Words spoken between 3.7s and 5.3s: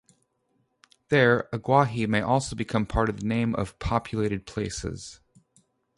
populated places.